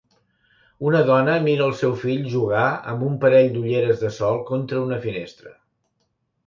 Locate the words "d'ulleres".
3.59-4.03